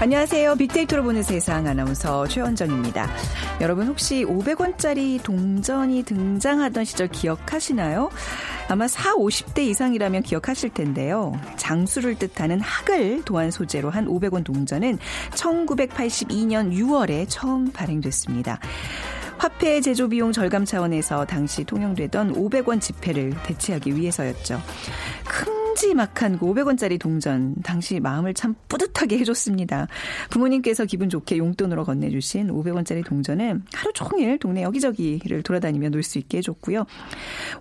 [0.00, 0.54] 안녕하세요.
[0.54, 3.10] 빅데이터로 보는 세상 아나운서 최원정입니다.
[3.60, 8.08] 여러분 혹시 500원짜리 동전이 등장하던 시절 기억하시나요?
[8.68, 11.32] 아마 4, 50대 이상이라면 기억하실 텐데요.
[11.56, 14.98] 장수를 뜻하는 학을 도안 소재로 한 500원 동전은
[15.30, 18.60] 1982년 6월에 처음 발행됐습니다.
[19.38, 24.60] 화폐 제조 비용 절감 차원에서 당시 통용되던 500원 지폐를 대체하기 위해서였죠.
[25.78, 29.86] 큼지막한 500원짜리 동전 당시 마음을 참 뿌듯하게 해줬습니다.
[30.30, 36.38] 부모님께서 기분 좋게 용돈으로 건네주신 500원짜리 동전은 하루 종일 동네 여기저기를 돌아다니며 놀 수 있게
[36.38, 36.86] 해줬고요.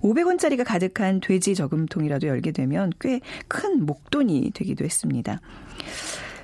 [0.01, 5.39] 500원짜리가 가득한 돼지 저금통이라도 열게 되면 꽤 큰 목돈이 되기도 했습니다.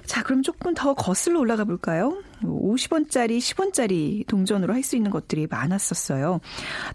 [0.06, 2.22] 자, 그럼 조금 더 거슬러 올라가 볼까요?
[2.42, 6.42] 50원짜리, 10원짜리 동전으로 할 수 있는 것들이 많았었어요.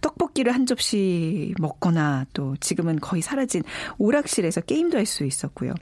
[0.02, 3.62] 떡볶이를 한 접시 먹거나 또 지금은 거의 사라진
[3.96, 5.72] 오락실에서 게임도 할 수 있었고요.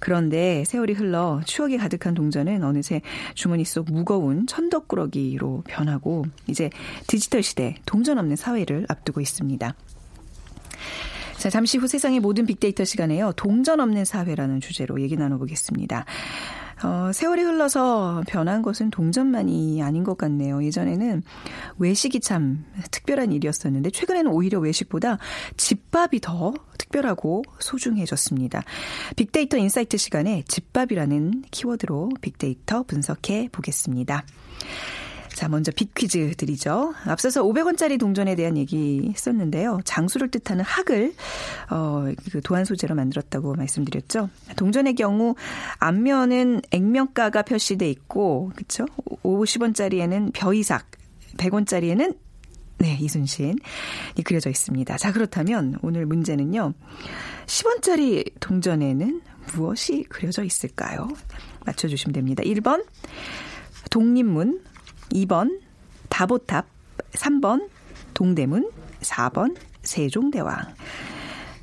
[0.00, 3.02] 그런데 세월이 흘러 추억이 가득한 동전은 어느새
[3.34, 6.70] 주머니 속 무거운 천덕꾸러기로 변하고 이제
[7.06, 9.74] 디지털 시대 동전 없는 사회를 앞두고 있습니다.
[11.46, 13.30] 자, 잠시 후 세상의 모든 빅데이터 시간에요.
[13.36, 16.04] 동전 없는 사회라는 주제로 얘기 나눠보겠습니다.
[16.82, 20.64] 어, 세월이 흘러서 변한 것은 동전만이 아닌 것 같네요.
[20.64, 21.22] 예전에는
[21.78, 25.18] 외식이 참 특별한 일이었었는데 최근에는 오히려 외식보다
[25.56, 28.64] 집밥이 더 특별하고 소중해졌습니다.
[29.14, 34.24] 빅데이터 insight 시간에 집밥이라는 키워드로 빅데이터 분석해 보겠습니다.
[35.36, 36.94] 자, 먼저 빅퀴즈 드리죠.
[37.04, 39.80] 앞서서 500원짜리 동전에 대한 얘기 했었는데요.
[39.84, 41.12] 장수를 뜻하는 학을
[41.68, 44.30] 어, 그 도안 소재로 만들었다고 말씀드렸죠.
[44.56, 45.34] 동전의 경우
[45.78, 48.86] 앞면은 액면가가 표시돼 있고, 그렇죠?
[49.24, 50.86] 50원짜리에는 벼이삭,
[51.36, 52.16] 100원짜리에는
[52.78, 53.58] 네, 이순신이
[54.24, 54.96] 그려져 있습니다.
[54.96, 56.72] 자, 그렇다면 오늘 문제는요.
[57.44, 59.20] 10원짜리 동전에는
[59.54, 61.10] 무엇이 그려져 있을까요?
[61.66, 62.42] 맞춰주시면 됩니다.
[62.42, 62.86] 1번,
[63.90, 64.62] 독립문,
[65.10, 65.60] 2번
[66.08, 66.66] 다보탑,
[67.12, 67.68] 3번
[68.14, 70.74] 동대문, 4번 세종대왕.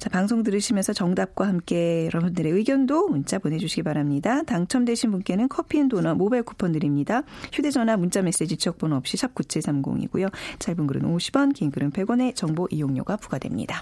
[0.04, 4.44] 자, 방송 들으시면서 정답과 함께 여러분들의 의견도 문자 보내주시기 바랍니다.
[4.44, 7.24] 당첨되신 분께는 커피앤도넛 모바일 쿠폰 드립니다.
[7.54, 10.30] 휴대전화 문자메시지 지역번호 없이 샵 9730이고요.
[10.60, 13.82] 짧은 글은 50원, 긴 글은 100원의 정보 이용료가 부과됩니다.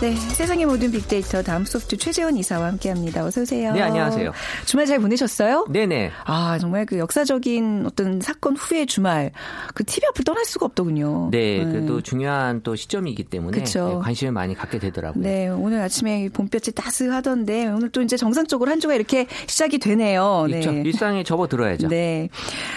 [0.00, 3.22] 네, 세상의 모든 빅데이터 다음 소프트 최재원 이사와 함께합니다.
[3.22, 3.74] 어서 오세요.
[3.74, 4.32] 네, 안녕하세요.
[4.64, 5.66] 주말 잘 보내셨어요?
[5.68, 6.10] 네네.
[6.24, 9.30] 아, 정말 그 역사적인 어떤 사건 후의 주말
[9.74, 11.28] 그 TV 앞을 떠날 수가 없더군요.
[11.30, 11.80] 네, 네.
[11.80, 14.00] 그또 중요한 또 시점이기 때문에 그쵸.
[14.02, 15.22] 관심을 많이 갖게 되더라고요.
[15.22, 20.46] 네, 오늘 아침에 봄볕이 따스하던데 오늘 또 이제 정상적으로 한 주가 이렇게 시작이 되네요.
[20.50, 20.62] 네.
[20.82, 21.88] 일상에 접어들어야죠.
[21.88, 22.30] 네.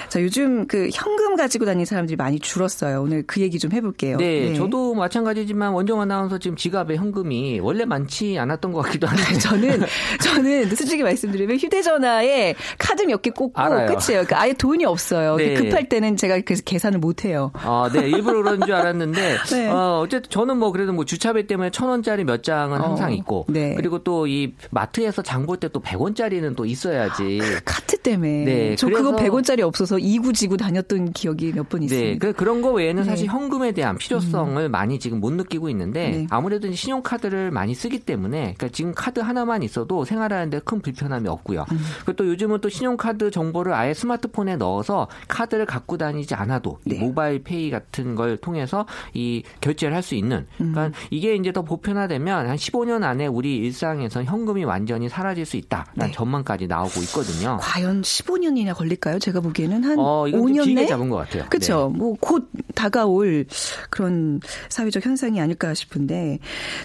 [0.09, 3.01] 자, 요즘 그 현금 가지고 다니는 사람들이 많이 줄었어요.
[3.01, 4.17] 오늘 그 얘기 좀 해볼게요.
[4.17, 4.55] 네, 네.
[4.55, 9.81] 저도 마찬가지지만 원정 아나운서 지금 지갑에 현금 현금이 원래 많지 않았던 것 같기도 한데 저는
[10.22, 13.85] 저는 솔직히 말씀드리면 휴대전화에 카드 몇 개 꽂고 알아요.
[13.88, 14.24] 끝이에요.
[14.25, 15.38] 그러니까 아예 돈이 없어요.
[15.38, 15.53] 네.
[15.53, 17.52] 급할 때는 제가 그래서 계산을 못 해요.
[17.53, 18.09] 아, 네.
[18.09, 19.69] 일부러 그런 줄 알았는데 네.
[19.69, 23.46] 어, 어쨌든 저는 뭐 그래도 뭐 주차비 때문에 천 원짜리 몇 장은 어, 항상 있고
[23.47, 23.75] 네.
[23.75, 27.38] 그리고 또 이 마트에서 장 볼 때또 100원짜리는 또 있어야지.
[27.40, 28.46] 그 카트 때문에.
[28.46, 28.75] 네.
[28.78, 32.26] 저 그거 100원짜리 없어서 이구 지구 다녔던 기억이 몇 번 있습니다.
[32.28, 32.32] 네.
[32.34, 33.34] 그런 거 외에는 사실 네.
[33.34, 34.72] 현금에 대한 필요성을 음.
[34.72, 36.28] 많이 지금 못 느끼고 있는데 네.
[36.29, 41.66] 아무래도 신용 카드를 많이 쓰기 때문에 그러니까 지금 카드 하나만 있어도 생활하는데 큰 불편함이 없고요.
[41.72, 41.79] 음.
[42.05, 47.00] 그리고 또 요즘은 또 신용카드 정보를 아예 스마트폰에 넣어서 카드를 갖고 다니지 않아도 네.
[47.00, 50.91] 모바일 페이 같은 걸 통해서 이 결제를 할 수 있는 그러니까 음.
[51.09, 56.11] 이게 이제 더 보편화되면 한 15년 안에 우리 일상에서 현금이 완전히 사라질 수 있다라는 네.
[56.11, 57.58] 전망까지 나오고 있거든요.
[57.61, 59.20] 과연 한 15년이나 걸릴까요?
[59.20, 61.46] 제가 보기에는 한 어, 5년 내 잡은 것 같아요.
[61.49, 61.90] 그렇죠.
[61.94, 61.99] 네.
[61.99, 63.46] 뭐곧 다가올
[63.90, 66.40] 그런 사회적 현상이 아닐까 싶은데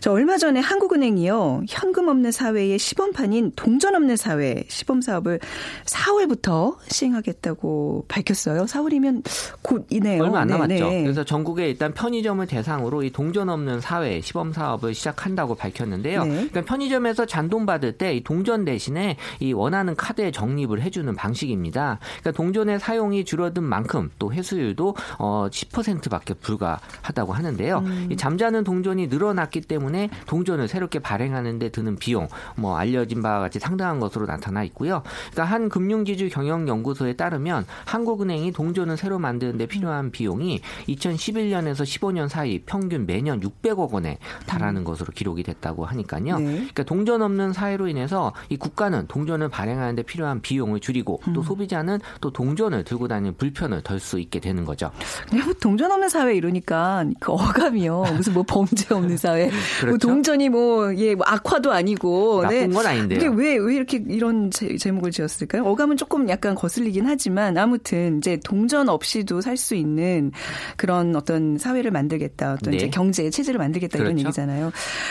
[0.08, 5.38] 저 얼마 전에 한국은행이요 현금 없는 사회의 시범판인 동전 없는 사회 시범 사업을
[5.84, 8.62] 4월부터 시행하겠다고 밝혔어요.
[8.62, 9.22] 4월이면
[9.60, 10.22] 곧이네요.
[10.22, 10.66] 얼마 안 남았죠.
[10.88, 11.02] 네네.
[11.02, 16.24] 그래서 전국에 일단 편의점을 대상으로 이 동전 없는 사회 시범 사업을 시작한다고 밝혔는데요.
[16.24, 16.30] 네.
[16.30, 21.98] 그러니까 편의점에서 잔돈 받을 때 이 동전 대신에 이 원하는 카드에 적립을 해주는 방식입니다.
[22.20, 27.82] 그러니까 동전의 사용이 줄어든 만큼 또 회수율도 어 10%밖에 불과하다고 하는데요.
[27.84, 28.08] 음.
[28.10, 33.58] 이 잠자는 동전이 늘어났기 때문에 동전을 새롭게 발행하는 데 드는 비용 뭐 알려진 바와 같이
[33.58, 35.02] 상당한 것으로 나타나 있고요.
[35.32, 42.60] 그러니까 한 금융기주 경영연구소에 따르면 한국은행이 동전을 새로 만드는 데 필요한 비용이 2011년에서 15년 사이
[42.60, 44.84] 평균 매년 600억 원에 달하는 음.
[44.84, 46.38] 것으로 기록이 됐다고 하니까요.
[46.38, 46.44] 네.
[46.44, 51.32] 그러니까 동전 없는 사회로 인해서 이 국가는 동전을 발행하는 데 필요한 비용을 줄이고 음.
[51.32, 54.92] 또 소비자는 또 동전을 들고 다니는 불편을 덜 수 있게 되는 거죠.
[55.32, 58.04] 뭐 동전 없는 사회 이러니까 그 어감이요.
[58.16, 59.50] 무슨 뭐 범죄 없는 사회.
[59.82, 60.08] 뭐 그렇죠?
[60.08, 62.42] 뭐 동전이 뭐, 예, 뭐 악화도 아니고.
[62.42, 62.74] 나쁜 네.
[62.74, 63.30] 건 아닌데요.
[63.32, 65.64] 왜, 왜 이렇게 이런 제, 제목을 지었을까요?
[65.64, 70.30] 어감은 조금 약간 거슬리긴 하지만 아무튼 이제 동전 없이도 살 수 있는
[70.76, 72.52] 그런 어떤 사회를 만들겠다.
[72.54, 72.76] 어떤 네.
[72.76, 74.12] 이제 경제 체제를 만들겠다 그렇죠.
[74.12, 74.70] 이런 얘기잖아요.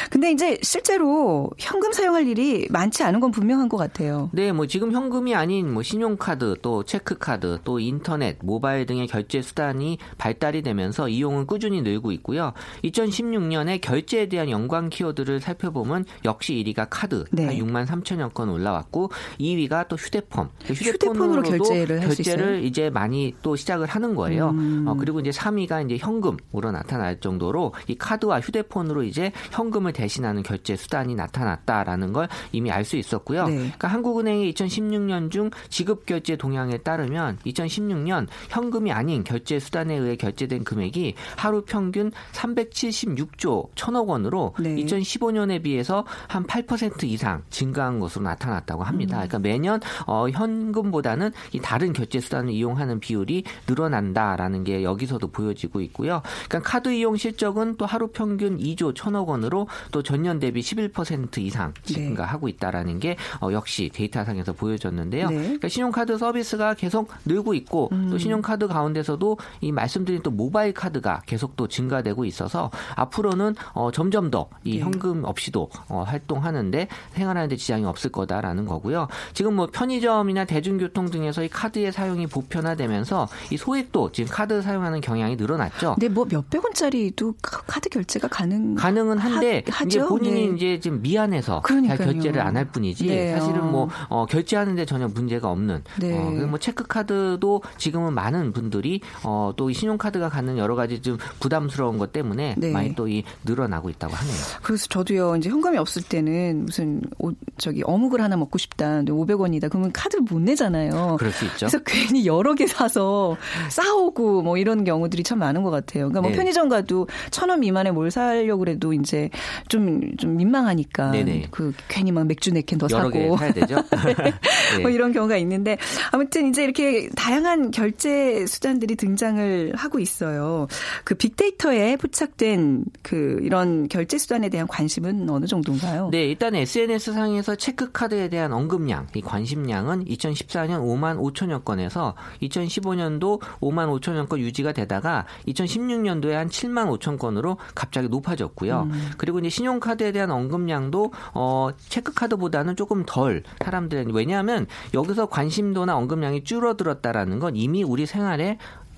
[0.09, 4.29] 근데 이제 실제로 현금 사용할 일이 많지 않은 건 분명한 것 같아요.
[4.31, 9.97] 네, 뭐 지금 현금이 아닌 뭐 신용카드 또 체크카드 또 인터넷, 모바일 등의 결제 수단이
[10.17, 12.53] 발달이 되면서 이용은 꾸준히 늘고 있고요.
[12.85, 17.57] 2016년에 결제에 대한 연관 키워드를 살펴보면 역시 1위가 카드 네.
[17.59, 20.49] 6만 3천여 건 올라왔고 2위가 또 휴대폰.
[20.65, 24.49] 휴대폰으로 결제를, 결제를 이제 많이 또 시작을 하는 거예요.
[24.49, 24.85] 음.
[24.87, 30.75] 어, 그리고 이제 3위가 이제 현금으로 나타날 정도로 이 카드와 휴대폰으로 이제 현금을 대신하는 결제
[30.75, 33.47] 수단이 나타났다라는 걸 이미 알 수 있었고요.
[33.47, 33.55] 네.
[33.55, 40.63] 그러니까 한국은행이 2016년 중 지급 결제 동향에 따르면 2016년 현금이 아닌 결제 수단에 의해 결제된
[40.63, 44.75] 금액이 하루 평균 376조 1천억 원으로 네.
[44.75, 49.17] 2015년에 비해서 한 8% 이상 증가한 것으로 나타났다고 합니다.
[49.17, 49.27] 음.
[49.27, 56.21] 그러니까 매년 어, 현금보다는 이 다른 결제 수단을 이용하는 비율이 늘어난다라는 게 여기서도 보여지고 있고요.
[56.47, 61.73] 그러니까 카드 이용 실적은 또 하루 평균 2조 1천억 원으로 또 전년 대비 11% 이상
[61.85, 61.93] 네.
[61.93, 65.29] 증가하고 있다라는 게 어, 역시 데이터상에서 보여졌는데요.
[65.29, 65.35] 네.
[65.35, 68.09] 그러니까 신용카드 서비스가 계속 늘고 있고 음.
[68.09, 74.31] 또 신용카드 가운데서도 이 말씀드린 또 모바일 카드가 계속 또 증가되고 있어서 앞으로는 어, 점점
[74.31, 74.79] 더이 네.
[74.79, 79.07] 현금 없이도 어, 활동하는데 생활하는데 지장이 없을 거다라는 거고요.
[79.33, 85.35] 지금 뭐 편의점이나 대중교통 등에서 이 카드의 사용이 보편화되면서 이 소액도 지금 카드 사용하는 경향이
[85.35, 85.95] 늘어났죠.
[85.99, 90.55] 네, 뭐 몇백 원짜리도 카드 결제가 가능 가능은 한데 하, 이제 본인이 네.
[90.55, 93.31] 이제 지금 미안해서 잘 결제를 안 할 뿐이지 네.
[93.37, 95.83] 사실은 뭐 어, 결제하는데 전혀 문제가 없는.
[95.99, 96.17] 네.
[96.17, 101.97] 어, 뭐 체크 카드도 지금은 많은 분들이 어, 또 신용카드가 갖는 여러 가지 좀 부담스러운
[101.99, 102.71] 것 때문에 네.
[102.71, 104.59] 많이 또 이 늘어나고 있다고 하네요.
[104.61, 108.97] 그래서 저도요 이제 현금이 없을 때는 무슨 오, 저기 어묵을 하나 먹고 싶다.
[108.97, 109.69] 근데 500원이다.
[109.69, 111.15] 그러면 카드를 못 내잖아요.
[111.19, 111.67] 그럴 수 있죠.
[111.67, 113.37] 그래서 괜히 여러 개 사서
[113.69, 116.09] 싸우고 뭐 이런 경우들이 참 많은 것 같아요.
[116.09, 116.37] 그러니까 뭐 네.
[116.37, 119.29] 편의점 가도 천 원 미만에 뭘 사려고 그래도 이제
[119.69, 121.47] 좀, 좀 민망하니까 네네.
[121.51, 123.37] 그 괜히 막 맥주 네캔 더 사고.
[123.37, 123.75] 사야 되죠.
[124.75, 124.81] 네.
[124.81, 125.77] 뭐 이런 경우가 있는데
[126.11, 130.67] 아무튼 이제 이렇게 다양한 결제 수단들이 등장을 하고 있어요.
[131.03, 136.09] 그 빅데이터에 포착된 그 이런 결제 수단에 대한 관심은 어느 정도인가요?
[136.11, 143.99] 네, 일단 SNS 상에서 체크카드에 대한 언급량, 이 관심량은 2014년 5만 5천여 건에서 2015년도 5만
[143.99, 148.89] 5천여 건 유지가 되다가 2016년도에 한 7만 5천 건으로 갑자기 높아졌고요.
[148.91, 149.11] 음.
[149.17, 157.39] 그리고 이제 신용카드에 대한 언급량도 어 체크카드보다는 조금 덜 사람들은 왜냐하면 여기서 관심도나 언급량이 줄어들었다라는
[157.39, 158.57] 건 이미 우리 생활에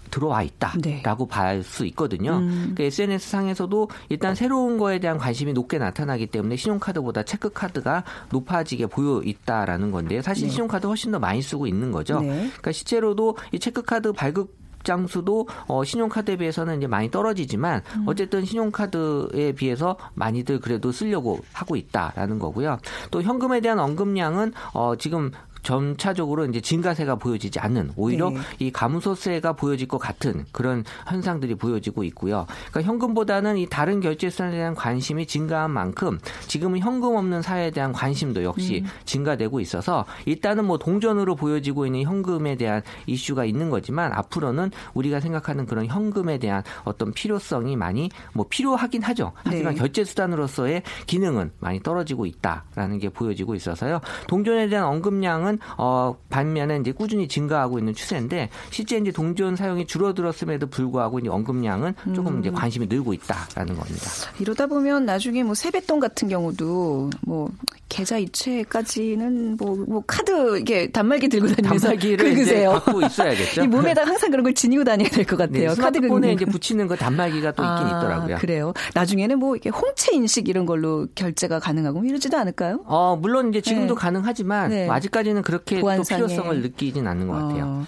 [0.09, 1.29] 들어와 있다라고 네.
[1.29, 2.37] 봐수 있거든요.
[2.37, 2.49] 음.
[2.75, 9.21] 그러니까 SNS 상에서도 일단 새로운 거에 대한 관심이 높게 나타나기 때문에 신용카드보다 체크카드가 높아지게 보여
[9.23, 10.21] 있다라는 건데요.
[10.21, 10.53] 사실 네.
[10.53, 12.19] 신용카드 훨씬 더 많이 쓰고 있는 거죠.
[12.19, 12.27] 네.
[12.27, 18.03] 그러니까 실제로도 이 체크카드 발급 장수도 어, 신용카드에 비해서는 이제 많이 떨어지지만 음.
[18.07, 22.79] 어쨌든 신용카드에 비해서 많이들 그래도 쓰려고 하고 있다라는 거고요.
[23.11, 25.31] 또 현금에 대한 언급량은 어, 지금
[25.63, 28.39] 점차적으로 이제 증가세가 보여지지 않는 오히려 네.
[28.59, 32.45] 이 감소세가 보여질 것 같은 그런 현상들이 보여지고 있고요.
[32.69, 37.91] 그러니까 현금보다는 이 다른 결제 수단에 대한 관심이 증가한 만큼 지금은 현금 없는 사회에 대한
[37.91, 38.89] 관심도 역시 음.
[39.05, 45.65] 증가되고 있어서 일단은 뭐 동전으로 보여지고 있는 현금에 대한 이슈가 있는 거지만 앞으로는 우리가 생각하는
[45.65, 49.33] 그런 현금에 대한 어떤 필요성이 많이 뭐 필요하긴 하죠.
[49.43, 49.79] 하지만 네.
[49.79, 54.01] 결제 수단으로서의 기능은 많이 떨어지고 있다라는 게 보여지고 있어서요.
[54.27, 59.87] 동전에 대한 언급량은 현금량은 어 반면에 이제 꾸준히 증가하고 있는 추세인데 실제 이제 동전 사용이
[59.87, 62.39] 줄어들었음에도 불구하고 이제 언급량은 조금 음.
[62.39, 64.09] 이제 관심이 늘고 있다라는 겁니다.
[64.39, 67.49] 이러다 보면 나중에 뭐 세뱃돈 같은 경우도 뭐
[67.89, 72.71] 계좌 이체까지는 뭐, 뭐 카드 이게 단말기 들고 다니면서 단말기를 긁으세요.
[72.73, 73.63] 갖고 있어야겠죠.
[73.65, 75.69] 이 몸에다 항상 그런 걸 지니고 다녀야 될 것 같아요.
[75.69, 78.37] 네, 스마트폰에 이제 붙이는 거 단말기가 또 있긴 아, 있더라고요.
[78.37, 78.73] 그래요.
[78.93, 82.81] 나중에는 뭐 이렇게 홍채 인식 이런 걸로 결제가 가능하고 뭐 이러지도 않을까요?
[82.85, 83.99] 어 물론 이제 지금도 네.
[83.99, 84.89] 가능하지만 네.
[84.89, 87.65] 아직까지는 그렇게 또 필요성을 느끼진 않는 것 같아요.
[87.65, 87.85] 어.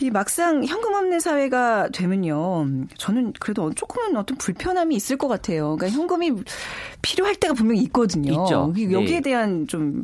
[0.00, 2.66] 이 막상 현금 없는 사회가 되면요.
[2.98, 5.76] 저는 그래도 조금은 어떤 불편함이 있을 것 같아요.
[5.76, 6.44] 그러니까 현금이
[7.02, 8.30] 필요할 때가 분명히 있거든요.
[8.30, 8.72] 있죠.
[8.76, 9.20] 여기에 네.
[9.20, 10.02] 대한 좀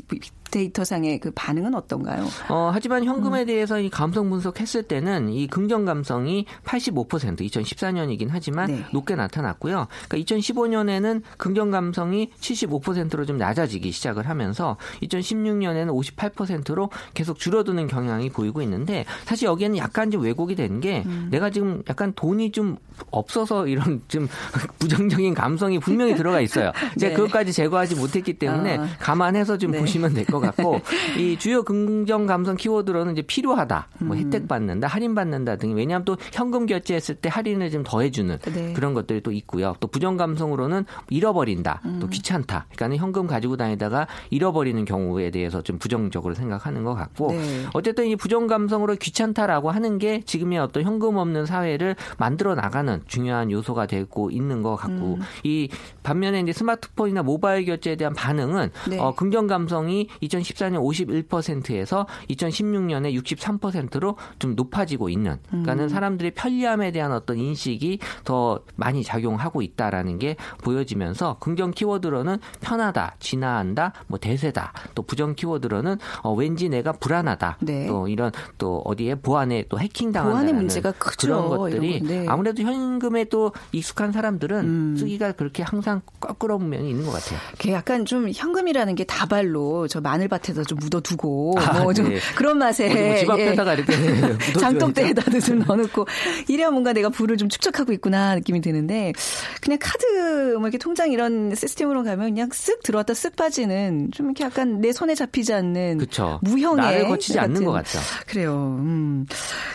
[0.54, 2.26] 데이터상의 그 반응은 어떤가요?
[2.48, 3.46] 어, 하지만 현금에 음.
[3.46, 8.84] 대해서 이 감성 분석했을 때는 이 긍정 감성이 85% 2014년이긴 하지만 네.
[8.92, 9.88] 높게 나타났고요.
[10.08, 18.62] 그러니까 2015년에는 긍정 감성이 75%로 좀 낮아지기 시작을 하면서 2016년에는 58%로 계속 줄어드는 경향이 보이고
[18.62, 21.28] 있는데 사실 여기에는 약간 좀 왜곡이 된게 음.
[21.30, 22.76] 내가 지금 약간 돈이 좀
[23.10, 24.28] 없어서 이런 좀
[24.78, 26.70] 부정적인 감성이 분명히 들어가 있어요.
[26.98, 27.14] 제가 네.
[27.14, 28.86] 그것까지 제거하지 못했기 때문에 어.
[29.00, 29.80] 감안해서 좀 네.
[29.80, 30.43] 보시면 될 것 같아요.
[30.46, 30.80] 같고
[31.18, 34.20] 이 주요 긍정 감성 키워드로는 이제 필요하다, 뭐 음.
[34.20, 38.72] 혜택 받는다, 할인 받는다 등이 왜냐하면 또 현금 결제했을 때 할인을 좀 더해주는 네.
[38.72, 39.74] 그런 것들이 또 있고요.
[39.80, 41.98] 또 부정 감성으로는 잃어버린다, 음.
[42.00, 42.66] 또 귀찮다.
[42.74, 47.66] 그러니까 현금 가지고 다니다가 잃어버리는 경우에 대해서 좀 부정적으로 생각하는 것 같고 네.
[47.72, 53.50] 어쨌든 이 부정 감성으로 귀찮다라고 하는 게 지금의 어떤 현금 없는 사회를 만들어 나가는 중요한
[53.50, 55.20] 요소가 되고 있는 것 같고 음.
[55.42, 55.68] 이
[56.02, 58.98] 반면에 이제 스마트폰이나 모바일 결제에 대한 반응은 네.
[58.98, 60.08] 어, 긍정 감성이
[60.40, 65.38] 2014년 51%에서 2016년에 63%로 좀 높아지고 있는.
[65.48, 65.88] 그러니까는 음.
[65.88, 73.92] 사람들의 편리함에 대한 어떤 인식이 더 많이 작용하고 있다라는 게 보여지면서 긍정 키워드로는 편하다, 진화한다,
[74.06, 74.72] 뭐 대세다.
[74.94, 77.58] 또 부정 키워드로는 어, 왠지 내가 불안하다.
[77.60, 77.86] 네.
[77.86, 81.28] 또 이런 또 어디에 보안에 또 해킹 당한다는 문제가 크죠.
[81.28, 82.26] 그런 것들이 네.
[82.28, 84.96] 아무래도 현금에 또 익숙한 사람들은 음.
[84.96, 87.38] 쓰기가 그렇게 항상 껄끄러운 면이 있는 것 같아요.
[87.72, 92.18] 약간 좀 현금이라는 게 다발로 저 마늘 마늘밭에다 좀 묻어두고 아, 뭐좀 네.
[92.36, 93.76] 그런 맛에 뭐집 앞에다가 예.
[93.78, 96.06] 이렇게 장독대에다도 좀 넣어놓고
[96.48, 99.12] 이래야 뭔가 내가 부를 좀 축적하고 있구나 느낌이 드는데
[99.60, 104.44] 그냥 카드 뭐 이렇게 통장 이런 시스템으로 가면 그냥 쓱 들어왔다 쓱 빠지는 좀 이렇게
[104.44, 106.38] 약간 내 손에 잡히지 않는 그쵸.
[106.42, 107.50] 무형의 나를 거치지 같은.
[107.50, 107.98] 않는 것 같죠.
[108.26, 108.76] 그래요.
[108.80, 109.26] 음.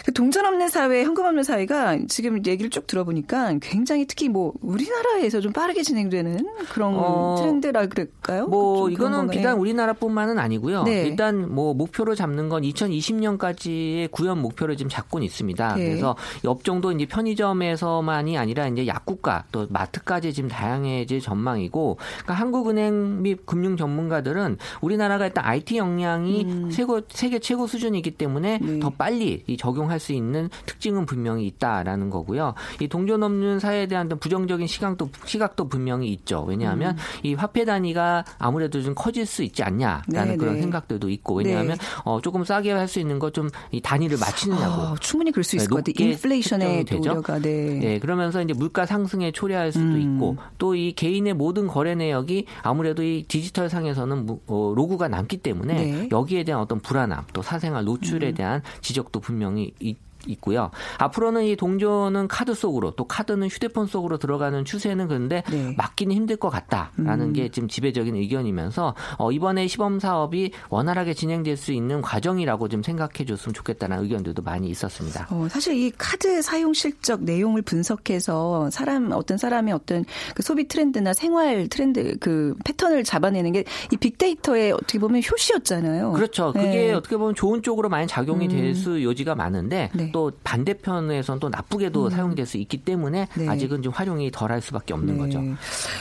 [0.05, 5.41] 그 동전 없는 사회, 현금 없는 사회가 지금 얘기를 쭉 들어보니까 굉장히 특히 뭐 우리나라에서
[5.41, 8.48] 좀 빠르게 진행되는 그런 어, 트렌드라 그럴까요?
[8.48, 10.83] 뭐 이거는 비단 우리나라뿐만 은 아니고요.
[10.83, 11.07] 네.
[11.07, 15.75] 일단 뭐 목표로 잡는 건 2020년까지의 구현 목표를 지금 잡고는 있습니다.
[15.75, 15.86] 네.
[15.86, 23.45] 그래서 업종도 이제 편의점에서만이 아니라 이제 약국가 또 마트까지 지금 다양해질 전망이고 그러니까 한국은행 및
[23.45, 26.69] 금융 전문가들은 우리나라가 일단 IT 역량이 음.
[26.69, 28.79] 최고 세계 최고 수준이기 때문에 네.
[28.79, 32.53] 더 빨리 적용할 수 있는 특징은 분명히 있다라는 거고요.
[32.79, 36.43] 이 동전 없는 사회에 대한 부정적인 시각도 시각도 분명히 있죠.
[36.48, 36.98] 왜냐하면 음.
[37.24, 40.61] 이 화폐 단위가 아무래도 좀 커질 수 있지 않냐 라는 네, 그런 네.
[40.61, 41.85] 생각들도 있고 왜냐하면 네.
[42.03, 43.49] 어, 조금 싸게 할 수 있는 것좀이
[43.83, 45.93] 단위를 맞추느냐고 어, 충분히 그럴 수 있을 것 같아요.
[46.09, 47.77] 인플레이션의 우려가 네.
[47.79, 47.99] 네.
[47.99, 50.15] 그러면서 이제 물가 상승에 초래할 수도 음.
[50.15, 55.73] 있고 또 이 개인의 모든 거래 내역이 아무래도 이 디지털 상에서는 어, 로그가 남기 때문에
[55.73, 56.09] 네.
[56.11, 58.33] 여기에 대한 어떤 불안함 또 사생활 노출에 음.
[58.33, 59.97] 대한 지적도 분명히 있
[60.27, 60.71] 있고요.
[60.97, 65.73] 앞으로는 이 동전은 카드 속으로 또 카드는 휴대폰 속으로 들어가는 추세는 그런데 네.
[65.77, 67.33] 막기는 힘들 것 같다라는 음.
[67.33, 73.25] 게 지금 지배적인 의견이면서 어, 이번에 시범 사업이 원활하게 진행될 수 있는 과정이라고 좀 생각해
[73.25, 75.27] 줬으면 좋겠다는 의견들도 많이 있었습니다.
[75.29, 81.13] 어, 사실 이 카드 사용 실적 내용을 분석해서 사람 어떤 사람의 어떤 그 소비 트렌드나
[81.13, 86.13] 생활 트렌드 그 패턴을 잡아내는 게 이 빅데이터의 어떻게 보면 효시였잖아요.
[86.13, 86.53] 그렇죠.
[86.53, 86.93] 그게 네.
[86.93, 88.49] 어떻게 보면 좋은 쪽으로 많이 작용이 음.
[88.49, 90.09] 될수 여지가 많은데 네.
[90.12, 92.10] 또 반대편에서는 또 나쁘게도 음.
[92.10, 93.48] 사용될 수 있기 때문에 네.
[93.48, 95.20] 아직은 좀 활용이 덜할 수밖에 없는 네.
[95.20, 95.42] 거죠.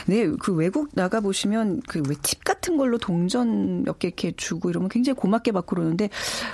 [0.07, 4.69] 네, 그 외국 나가 보시면 그 왜 팁 같은 걸로 동전 몇 개 이렇게 주고
[4.69, 6.09] 이러면 굉장히 고맙게 받고 그러는데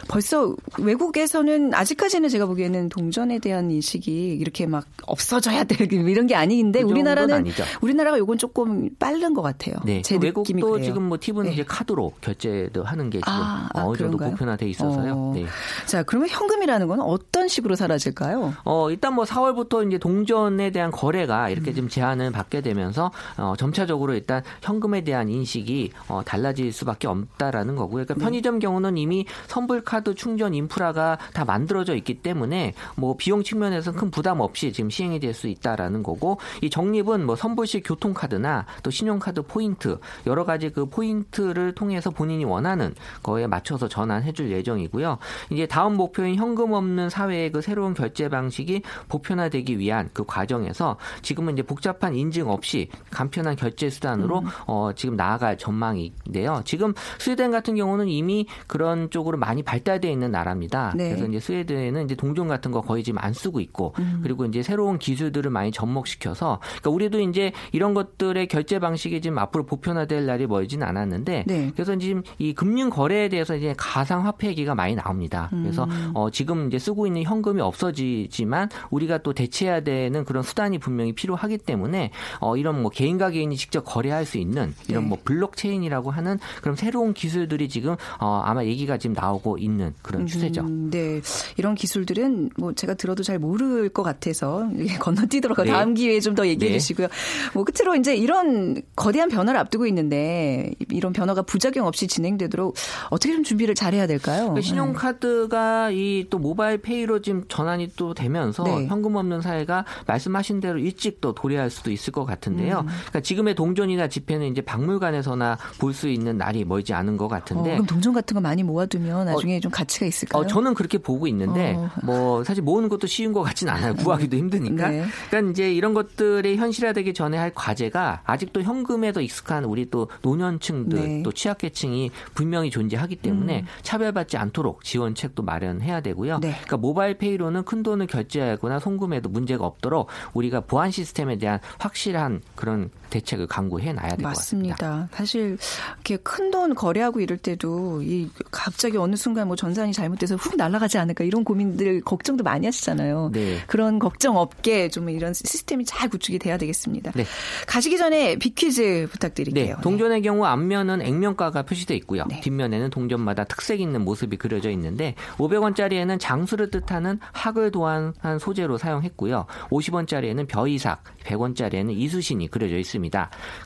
[0.08, 6.82] 벌써 외국에서는 아직까지는 제가 보기에는 동전에 대한 인식이 이렇게 막 없어져야 될 이런 게 아닌데
[6.82, 7.64] 그 우리나라는 아니죠.
[7.82, 9.76] 우리나라가 요건 조금 빠른 것 같아요.
[9.86, 10.82] 네, 제 외국도 그래요.
[10.82, 11.54] 지금 뭐 팁은 네.
[11.54, 15.14] 이제 카드로 결제도 하는 게 지금 아, 아, 어느 정도 보편화돼 있어서요.
[15.14, 15.32] 어.
[15.36, 15.46] 네.
[15.86, 18.56] 자, 그러면 현금이라는 건 어떤 어떤 식으로 사라질까요?
[18.64, 24.16] 어, 일단 뭐 4월부터 이제 동전에 대한 거래가 이렇게 좀 제한을 받게 되면서 어, 점차적으로
[24.16, 28.06] 일단 현금에 대한 인식이 어, 달라질 수밖에 없다라는 거고요.
[28.06, 34.00] 그러니까 편의점 경우는 이미 선불 카드 충전 인프라가 다 만들어져 있기 때문에 뭐 비용 측면에서는
[34.00, 38.90] 큰 부담 없이 지금 시행이 될 수 있다라는 거고 이 적립은 뭐 선불식 교통카드나 또
[38.90, 45.18] 신용카드 포인트 여러 가지 그 포인트를 통해서 본인이 원하는 거에 맞춰서 전환해 줄 예정이고요.
[45.50, 51.54] 이제 다음 목표인 현금 없는 사회의 그 새로운 결제 방식이 보편화되기 위한 그 과정에서 지금은
[51.54, 54.46] 이제 복잡한 인증 없이 간편한 결제 수단으로 음.
[54.68, 56.62] 어 지금 나아갈 전망인데요.
[56.66, 60.94] 지금 스웨덴 같은 경우는 이미 그런 쪽으로 많이 발달되어 있는 나라입니다.
[60.96, 61.10] 네.
[61.10, 64.22] 그래서 이제 스웨덴은 이제 동전 같은 거 거의 지금 안 쓰고 있고 음.
[64.24, 69.66] 그리고 이제 새로운 기술들을 많이 접목시켜서 그러니까 우리도 이제 이런 것들의 결제 방식이 지금 앞으로
[69.66, 71.72] 보편화될 날이 멀진 않았는데 네.
[71.74, 75.50] 그래서 지금 이 금융 거래에 대해서 이제 가상 화폐 얘기가 많이 나옵니다.
[75.52, 76.12] 그래서 음.
[76.14, 81.58] 어 지금 이제 쓰고 있는 현금이 없어지지만 우리가 또 대체해야 되는 그런 수단이 분명히 필요하기
[81.60, 85.10] 때문에 어 이런 뭐 개인과 개인이 직접 거래할 수 있는 이런 네.
[85.10, 90.28] 뭐 블록체인이라고 하는 그런 새로운 기술들이 지금 어 아마 얘기가 지금 나오고 있는 그런 음,
[90.28, 90.62] 추세죠.
[90.62, 91.22] 음, 네.
[91.58, 94.68] 이런 기술들은 뭐 제가 들어도 잘 모를 것 같아서
[95.00, 95.72] 건너뛰도록 네.
[95.72, 96.80] 다음 기회에 좀 더 얘기해 네.
[96.80, 97.08] 주시고요.
[97.54, 102.76] 뭐 끝으로 이제 이런 거대한 변화를 앞두고 있는데 이런 변화가 부작용 없이 진행되도록
[103.10, 104.42] 어떻게 좀 준비를 잘해야 될까요?
[104.42, 108.88] 그러니까 신용카드가 이 또 모바일 페이로 지금 전환이 또 되면서 네.
[108.88, 112.80] 현금 없는 사회가 말씀하신 대로 일찍 또 도래할 수도 있을 것 같은데요.
[112.80, 112.86] 음.
[112.88, 117.72] 그러니까 지금의 동전이나 지폐는 이제 박물관에서나 볼 수 있는 날이 멀지 않은 것 같은데.
[117.72, 120.42] 어, 그럼 동전 같은 거 많이 모아두면 나중에 어, 좀 가치가 있을까요?
[120.42, 121.90] 어, 저는 그렇게 보고 있는데 어.
[122.04, 123.96] 뭐 사실 모으는 것도 쉬운 것 같진 않아요.
[123.96, 124.90] 구하기도 힘드니까.
[124.90, 125.06] 네.
[125.30, 131.00] 그러니까 이제 이런 것들이 현실화되기 전에 할 과제가 아직도 현금에 더 익숙한 우리 또 노년층들
[131.00, 131.24] 네.
[131.24, 133.66] 또 취약계층이 분명히 존재하기 때문에 음.
[133.82, 136.40] 차별받지 않도록 지원책도 마련해야 되고요.
[136.40, 136.50] 네.
[136.52, 142.90] 그러니까 모바일 페이로는 큰 돈을 결제하거나 송금해도 문제가 없도록 우리가 보안 시스템에 대한 확실한 그런
[143.10, 144.76] 대책을 강구해 놔야 될 것 같습니다.
[144.88, 145.10] 맞습니다.
[145.12, 145.58] 사실
[145.96, 150.98] 이렇게 큰 돈 거래하고 이럴 때도 이 갑자기 어느 순간 뭐 전산이 잘못돼서 훅 날아가지
[150.98, 153.32] 않을까 이런 고민들 걱정도 많이 하시잖아요.
[153.34, 153.58] 네.
[153.68, 157.12] 그런 걱정 없게 좀 이런 시스템이 잘 구축이 돼야 되겠습니다.
[157.14, 157.26] 네.
[157.68, 159.76] 가시기 전에 비퀴즈 부탁드릴게요.
[159.76, 159.82] 네.
[159.82, 162.26] 동전의 경우 앞면은 액면가가 표시돼 있고요.
[162.30, 162.40] 네.
[162.42, 169.46] 뒷면에는 동전마다 특색 있는 모습이 그려져 있는데 500원짜리에는 장수를 뜻하는 학을 도안한 소재로 사용했고요.
[169.72, 172.96] 50원짜리에는 벼이삭, 100원짜리에는 이수신이 그려져 있습니다.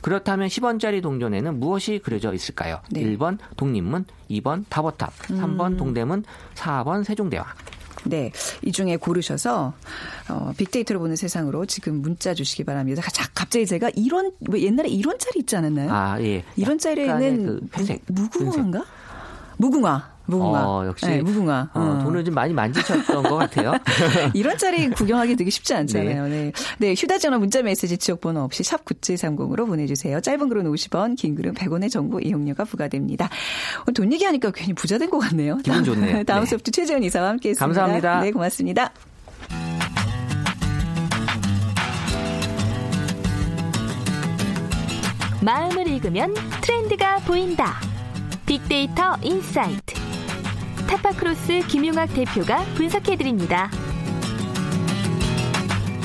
[0.02, 2.80] 그렇다면 10원짜리 동전에는 무엇이 그려져 있을까요?
[2.90, 3.02] 네.
[3.02, 5.76] 1번 독립문, 2번 다보탑, 3번 음.
[5.76, 7.46] 동대문, 4번 세종대왕.
[8.04, 8.32] 네.
[8.62, 9.74] 이 중에 고르셔서,
[10.30, 13.02] 어, 빅데이터로 보는 세상으로 지금 문자 주시기 바랍니다.
[13.12, 15.92] 자, 갑자기 제가 이런, 뭐 옛날에 이런 짜리 있지 않았나요?
[15.92, 16.44] 아, 예.
[16.56, 18.02] 이런 짜리는 그 회색.
[18.06, 18.84] 무궁화인가?
[19.58, 20.10] 무궁화.
[20.30, 20.66] 무궁화.
[20.66, 21.70] 어, 역시 네, 무궁화.
[21.74, 22.04] 어, 어.
[22.04, 23.74] 돈을 좀 많이 만지셨던 것 같아요.
[24.32, 26.28] 이런 자리 구경하기 되게 쉽지 않잖아요.
[26.28, 26.30] 네.
[26.30, 26.52] 네.
[26.78, 30.20] 네 휴대전화 문자메시지 지역번호 없이 샵 9730으로 보내주세요.
[30.22, 33.28] 짧은 글은 50원, 긴 글은 100원의 정보 이용료가 부과됩니다.
[33.94, 35.58] 돈 얘기하니까 괜히 부자 된 것 같네요.
[35.58, 36.22] 기분 좋네요.
[36.24, 36.46] 다음 네.
[36.46, 37.66] 소프트 최재원 이사와 함께했습니다.
[37.66, 38.20] 감사합니다.
[38.20, 38.92] 네, 고맙습니다.
[45.42, 47.80] 마음을 읽으면 트렌드가 보인다.
[48.46, 49.99] 빅데이터 insight.
[50.90, 53.70] 타파크로스 김용학 대표가 분석해드립니다.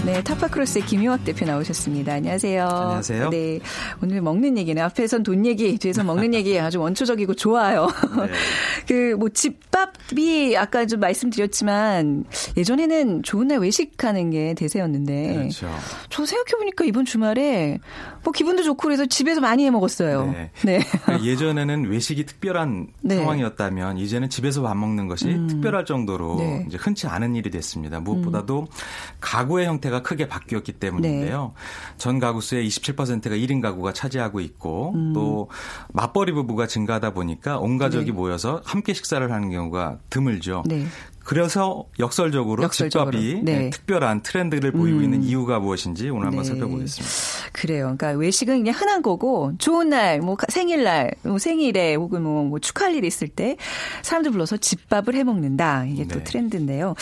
[0.06, 2.14] 네, 타파크로스의 김용학 대표 나오셨습니다.
[2.14, 2.68] 안녕하세요.
[2.68, 3.30] 안녕하세요.
[3.32, 3.60] 네,
[4.04, 7.88] 오늘 먹는 얘기는 앞에선 돈 얘기, 뒤에서 먹는 얘기 아주 원초적이고 좋아요.
[8.28, 8.32] 네.
[9.16, 15.68] 그뭐 집밥이 아까 좀 말씀드렸지만 예전에는 좋은 날 외식하는 게 대세였는데 그렇죠.
[16.10, 17.80] 저 생각해 보니까 이번 주말에
[18.26, 20.26] 뭐 기분도 좋고 그래서 집에서 많이 해 먹었어요.
[20.32, 20.52] 네.
[20.64, 20.80] 네.
[21.04, 23.18] 그러니까 예전에는 외식이 특별한 네.
[23.18, 25.48] 상황이었다면 이제는 집에서 밥 먹는 것이 음.
[25.48, 26.66] 특별할 정도로 네.
[26.68, 28.00] 이제 흔치 않은 일이 됐습니다.
[28.00, 28.66] 무엇보다도 음.
[29.22, 31.54] 가구의 형태가 크게 바뀌었기 때문인데요.
[31.56, 31.98] 네.
[31.98, 35.14] 전 가구 수의 27%가 1인 가구가 차지하고 있고 음.
[35.14, 35.50] 또
[35.94, 38.12] 맞벌이 부부가 증가하다 보니까 온 가족이 네.
[38.12, 40.64] 모여서 함께 식사를 하는 경우가 드물죠.
[41.26, 41.30] 네.
[41.30, 43.12] 그래서 역설적으로, 역설적으로.
[43.12, 43.60] 집밥이 네.
[43.60, 43.70] 네.
[43.72, 45.04] 특별한 트렌드를 보이고 음.
[45.04, 46.50] 있는 이유가 무엇인지 오늘 한번 네.
[46.50, 47.52] 살펴보겠습니다.
[47.52, 47.96] 그래요.
[47.98, 52.96] 그러니까 외식은 그냥 흔한 거고 좋은 날, 뭐 생일날, 뭐 생일에 혹은 뭐, 뭐 축하할
[52.96, 53.58] 일이 있을 때
[54.04, 55.86] 사람들 불러서 집밥을 해 먹는다.
[55.86, 56.24] 이게 또 네.
[56.24, 56.96] 트렌드인데요.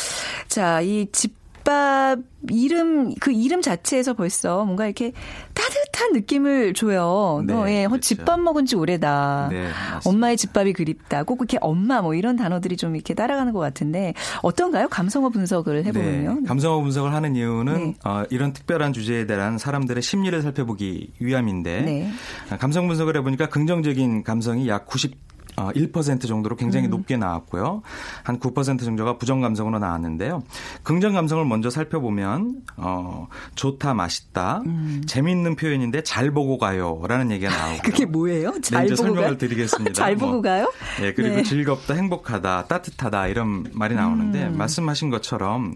[0.48, 5.14] 자, 이집 집밥 이름 그 이름 자체에서 벌써 뭔가 이렇게
[5.54, 7.44] 따뜻 한 느낌을 줘요.
[7.46, 8.02] 네, 너, 예, 어, 그렇죠.
[8.02, 9.50] 집밥 먹은 지 오래다.
[9.52, 9.70] 네,
[10.06, 11.24] 엄마의 집밥이 그립다.
[11.24, 14.88] 꼭 이렇게 엄마 뭐 이런 단어들이 좀 이렇게 따라가는 것 같은데 어떤가요?
[14.90, 16.34] 감성어 분석을 해보면요.
[16.42, 17.94] 네, 감성어 분석을 하는 이유는 네.
[18.06, 22.12] 어, 이런 특별한 주제에 대한 사람들의 심리를 살펴보기 위함인데 네.
[22.60, 25.33] 감성 분석을 해보니까 긍정적인 감성이 약 90.
[25.56, 26.92] 1% 정도로 굉장히 음.
[26.92, 27.82] 높게 나왔고요.
[28.24, 30.44] 한 9% 정도가 부정 감성으로 나왔는데요.
[30.84, 35.02] 긍정 감성을 먼저 살펴보면 어 좋다, 맛있다, 음.
[35.06, 38.52] 재미있는 표현인데 잘 보고 가요라는 얘기가 나오고 그게 뭐예요?
[38.52, 39.38] 네, 잘 네, 보고 설명을 가...
[39.38, 39.94] 드리겠습니다.
[39.94, 40.72] 잘 보고 뭐, 가요?
[41.00, 41.44] 네, 그리고 네.
[41.44, 44.58] 즐겁다, 행복하다, 따뜻하다 이런 말이 나오는데 음.
[44.58, 45.76] 말씀하신 것처럼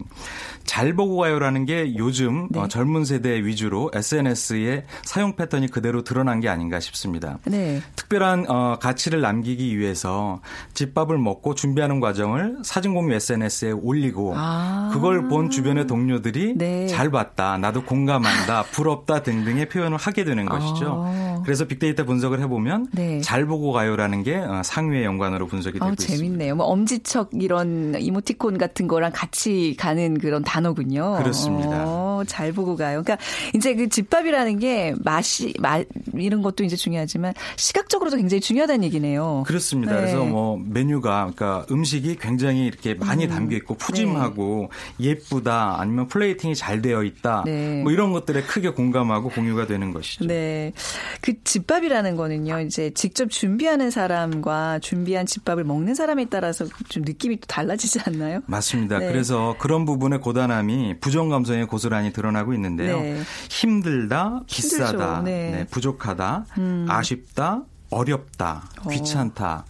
[0.64, 2.60] 잘 보고 가요라는 게 요즘 네.
[2.60, 7.38] 어, 젊은 세대 위주로 SNS의 사용 패턴이 그대로 드러난 게 아닌가 싶습니다.
[7.44, 7.82] 네.
[7.96, 10.40] 특별한 어, 가치를 남기기 위해서
[10.74, 14.90] 집밥을 먹고 준비하는 과정을 사진 공유 SNS에 올리고 아.
[14.92, 16.86] 그걸 본 주변의 동료들이 네.
[16.86, 21.04] 잘 봤다, 나도 공감한다, 부럽다 등등의 표현을 하게 되는 것이죠.
[21.06, 21.42] 아.
[21.44, 23.20] 그래서 빅데이터 분석을 해보면 네.
[23.22, 26.16] 잘 보고 가요라는 게 어, 상위의 연관으로 분석이 되고 아, 있습니다.
[26.16, 26.56] 재밌네요.
[26.56, 31.16] 뭐 엄지척 이런 이모티콘 같은 거랑 같이 가는 그런 단 단어군요.
[31.18, 31.84] 그렇습니다.
[31.86, 33.02] 어, 잘 보고 가요.
[33.02, 33.18] 그러니까
[33.54, 39.44] 이제 그 집밥이라는 게 맛이 맛 이런 것도 이제 중요하지만 시각적으로도 굉장히 중요하다는 얘기네요.
[39.46, 39.94] 그렇습니다.
[39.94, 40.00] 네.
[40.00, 43.30] 그래서 뭐 메뉴가 그러니까 음식이 굉장히 이렇게 많이 음.
[43.30, 45.06] 담겨 있고 푸짐하고 네.
[45.06, 47.44] 예쁘다 아니면 플레이팅이 잘 되어 있다.
[47.46, 47.82] 네.
[47.82, 50.26] 뭐 이런 것들에 크게 공감하고 공유가 되는 것이죠.
[50.26, 50.72] 네.
[51.20, 52.60] 그 집밥이라는 거는요.
[52.60, 58.40] 이제 직접 준비하는 사람과 준비한 집밥을 먹는 사람에 따라서 좀 느낌이 또 달라지지 않나요?
[58.46, 58.98] 맞습니다.
[58.98, 59.06] 네.
[59.06, 63.00] 그래서 그런 부분에 고단 불안함이 부정 감성에 고스란히 드러나고 있는데요.
[63.00, 63.20] 네.
[63.50, 65.50] 힘들다, 비싸다, 네.
[65.50, 66.86] 네, 부족하다, 음.
[66.88, 68.90] 아쉽다, 어렵다, 어.
[68.90, 69.64] 귀찮다.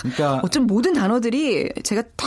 [0.00, 2.26] 그러니까 어쩜 모든 단어들이 제가 다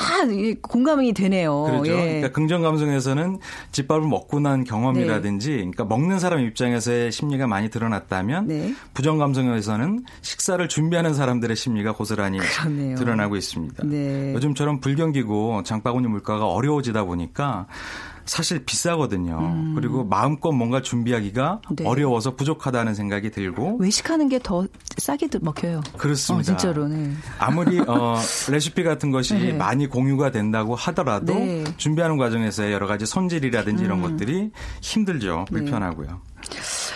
[0.62, 1.63] 공감이 되네요.
[1.63, 1.92] 그렇죠.
[1.92, 1.96] 예.
[1.96, 3.39] 그러니까 긍정 감성에서는
[3.72, 5.58] 집밥을 먹고 난 경험이라든지, 네.
[5.58, 8.76] 그러니까 먹는 사람 입장에서의 심리가 많이 드러났다면, 네.
[8.94, 12.96] 부정 감성에서는 식사를 준비하는 사람들의 심리가 고스란히 그렇네요.
[12.96, 13.84] 드러나고 있습니다.
[13.88, 14.34] 네.
[14.36, 17.66] 요즘처럼 불경기고 장바구니 물가가 어려워지다 보니까
[18.26, 19.40] 사실 비싸거든요.
[19.40, 19.74] 음.
[19.76, 21.86] 그리고 마음껏 뭔가 준비하기가 네.
[21.86, 25.82] 어려워서 부족하다는 생각이 들고 외식하는 게 더 싸게 먹혀요.
[25.98, 26.54] 그렇습니다.
[26.54, 26.88] 어, 진짜로.
[26.88, 27.12] 네.
[27.40, 28.18] 아무리 어,
[28.52, 29.54] 레시피 같은 것이 네.
[29.54, 31.64] 많이 공유가 된다고 하더라도 네.
[31.78, 33.86] 준비하는 과정에서의 여러 가지 손질이라든지 음.
[33.86, 35.46] 이런 것들이 힘들죠.
[35.50, 35.58] 네.
[35.60, 36.22] 불편하고요.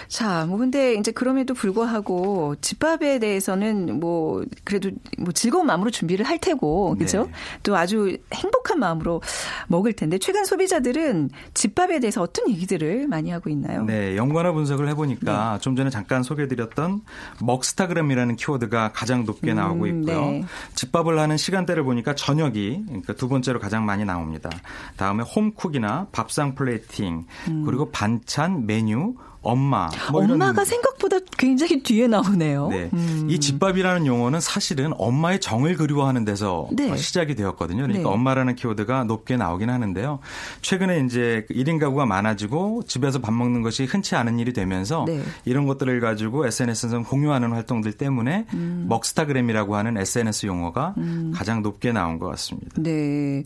[0.08, 6.40] 자, 뭐 근데 이제 그럼에도 불구하고 집밥에 대해서는 뭐 그래도 뭐 즐거운 마음으로 준비를 할
[6.40, 7.26] 테고 그죠?
[7.26, 7.32] 네.
[7.64, 9.22] 또 아주 행복한 마음으로
[9.68, 13.84] 먹을 텐데 최근 소비자들은 집밥에 대해서 어떤 얘기들을 많이 하고 있나요?
[13.84, 15.60] 네, 연관어 분석을 해보니까 네.
[15.62, 17.02] 좀 전에 잠깐 소개해드렸던
[17.44, 20.22] 먹스타그램이라는 키워드가 가장 높게 음, 나오고 있고요.
[20.22, 20.44] 네.
[20.76, 24.50] 집밥을 하는 시간대를 보니까 저녁이 그러니까 두 번째로 가장 많이 나옵니다.
[24.96, 27.64] 다음에 홈쿡이나 밥상 플레이팅 음.
[27.66, 29.16] 그리고 반찬 메뉴
[29.48, 29.90] 엄마.
[30.12, 32.68] 뭐 엄마가 생각보다 굉장히 뒤에 나오네요.
[32.68, 32.90] 네.
[32.92, 33.28] 음.
[33.30, 36.96] 이 집밥이라는 용어는 사실은 엄마의 정을 그리워하는 데서 네.
[36.98, 37.84] 시작이 되었거든요.
[37.84, 38.14] 그러니까 네.
[38.14, 40.20] 엄마라는 키워드가 높게 나오긴 하는데요.
[40.62, 45.22] 최근에 이제 1인 가구가 많아지고 집에서 밥 먹는 것이 흔치 않은 일이 되면서 네.
[45.46, 48.86] 이런 것들을 가지고 SNS에서 공유하는 활동들 때문에 음.
[48.90, 51.32] 먹스타그램이라고 하는 SNS 용어가 음.
[51.34, 52.82] 가장 높게 나온 것 같습니다.
[52.82, 53.44] 네.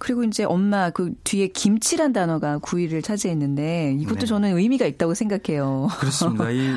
[0.00, 4.26] 그리고 이제 엄마 그 뒤에 김치란 단어가 9위를 차지했는데 이것도 네.
[4.26, 5.88] 저는 의미가 있다고 생각 생각해요.
[6.00, 6.50] 그렇습니다.
[6.50, 6.74] 이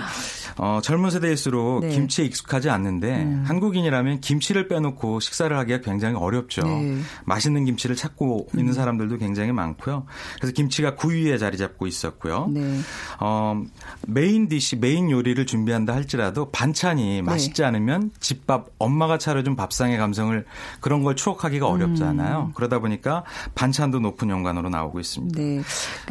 [0.57, 1.89] 어, 젊은 세대일수록 네.
[1.89, 3.43] 김치에 익숙하지 않는데 음.
[3.45, 6.63] 한국인이라면 김치를 빼놓고 식사를 하기가 굉장히 어렵죠.
[6.63, 6.97] 네.
[7.25, 8.59] 맛있는 김치를 찾고 음.
[8.59, 10.05] 있는 사람들도 굉장히 많고요.
[10.37, 12.47] 그래서 김치가 9위에 자리 잡고 있었고요.
[12.51, 12.79] 네.
[13.19, 13.61] 어,
[14.07, 17.21] main dish, 메인 요리를 준비한다 할지라도 반찬이 네.
[17.21, 20.45] 맛있지 않으면 집밥 엄마가 차려준 밥상의 감성을
[20.79, 22.47] 그런 걸 추억하기가 어렵잖아요.
[22.47, 22.53] 음.
[22.55, 25.39] 그러다 보니까 반찬도 높은 연관으로 나오고 있습니다.
[25.39, 25.61] 네.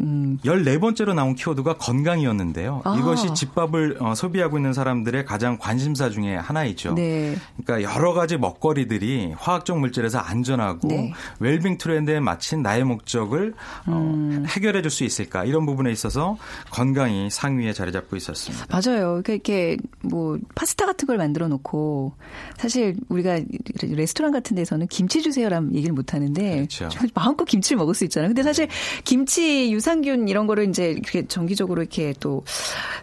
[0.01, 0.37] 음.
[0.45, 2.81] 14번째로 나온 키워드가 건강이었는데 요.
[2.85, 2.95] 아.
[2.97, 6.93] 이것이 집밥을 어, 소비 소비하고 있는 사람들의 가장 관심사 중에 하나이죠.
[6.93, 7.35] 네.
[7.63, 11.13] 그러니까 여러 가지 먹거리들이 화학적 물질에서 안전하고 네.
[11.39, 13.53] 웰빙 트렌드에 맞춘 나의 목적을
[13.87, 14.43] 어, 음.
[14.43, 16.37] 어, 해결해 줄 수 있을까 이런 부분에 있어서
[16.71, 18.65] 건강이 상위에 자리 잡고 있었습니다.
[18.69, 19.21] 맞아요.
[19.21, 22.13] 그러니까 이렇게 뭐 파스타 같은 걸 만들어 놓고
[22.57, 23.41] 사실 우리가
[23.83, 26.89] 레스토랑 같은 데서는 김치 주세요라는 얘기를 못 하는데 그렇죠.
[27.13, 28.29] 마음껏 김치를 먹을 수 있잖아요.
[28.29, 28.69] 근데 사실
[29.03, 32.26] 김치 유산균 이런 거를 이제 정기적으로 이렇게 또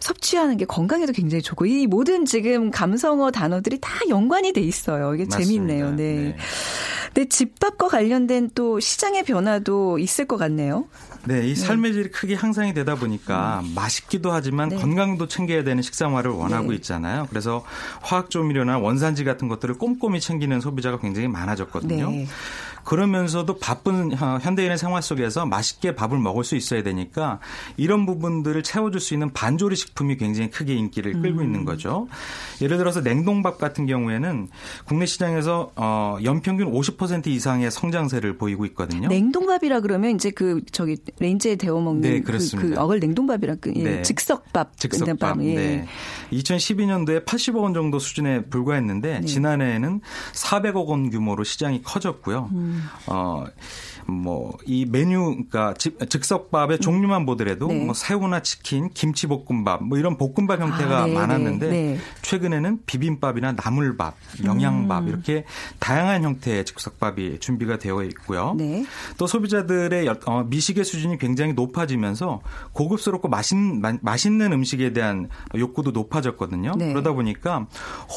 [0.01, 5.15] 섭취하는 게 건강에도 굉장히 좋고 이 모든 지금 감성어 단어들이 다 연관이 돼 있어요.
[5.15, 5.45] 이게 맞습니다.
[5.45, 5.91] 재밌네요.
[5.93, 5.97] 네.
[5.97, 6.37] 네.
[7.15, 10.87] 네, 집밥과 관련된 또 시장의 변화도 있을 것 같네요.
[11.27, 13.73] 네, 이 삶의 질이 크게 향상이 되다 보니까 음.
[13.75, 14.77] 맛있기도 하지만 네.
[14.77, 16.77] 건강도 챙겨야 되는 식생활을 원하고 네.
[16.77, 17.27] 있잖아요.
[17.31, 17.65] 그래서
[18.03, 22.11] 화학 조미료나 원산지 같은 것들을 꼼꼼히 챙기는 소비자가 굉장히 많아졌거든요.
[22.11, 22.27] 네.
[22.85, 27.41] 그러면서도 바쁜 현대인의 생활 속에서 맛있게 밥을 먹을 수 있어야 되니까
[27.77, 31.45] 이런 부분들을 채워줄 수 있는 반조리 식품이 굉장히 크게 인기를 끌고 음.
[31.45, 32.09] 있는 거죠.
[32.61, 34.49] 예를 들어서 냉동밥 같은 경우에는
[34.85, 39.09] 국내 시장에서 어, 연평균 50% 이상의 성장세를 보이고 있거든요.
[39.09, 43.83] 냉동밥이라 그러면 이제 그 저기 레인지에 데워 먹는 네, 그, 그 어글 냉동밥이라 그 예,
[43.83, 44.03] 네.
[44.03, 44.77] 즉석밥.
[44.79, 45.43] 즉석밥.
[45.43, 45.55] 예.
[45.55, 45.87] 네.
[46.33, 49.27] 2012년도에 80억 원 정도 수준에 불과했는데 네.
[49.27, 50.01] 지난해에는
[50.33, 52.51] 400억 원 규모로 시장이 커졌고요.
[52.53, 52.74] 음.
[53.07, 53.47] 어
[54.07, 57.85] 뭐 이 메뉴 그러니까 즉석밥의 종류만 보더라도 네.
[57.85, 61.99] 뭐 새우나 치킨, 김치 볶음밥 뭐 이런 볶음밥 형태가 아, 네, 많았는데 네.
[62.23, 64.15] 최근에는 비빔밥이나 나물밥,
[64.45, 65.09] 영양밥 음.
[65.09, 65.45] 이렇게
[65.79, 68.55] 다양한 형태의 즉석밥이 준비가 되어 있고요.
[68.57, 68.85] 네.
[69.19, 72.41] 또 소비자들의 어, 미식의 수준이 굉장히 높아지면서
[72.73, 73.57] 고급스럽고 맛있,
[74.01, 76.73] 맛있는 음식에 대한 욕구도 높아졌거든요.
[76.77, 76.93] 네.
[76.93, 77.67] 그러다 보니까